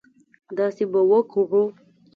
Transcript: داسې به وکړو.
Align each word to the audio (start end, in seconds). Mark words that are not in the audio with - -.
داسې 0.57 0.83
به 0.91 0.99
وکړو. 1.09 1.63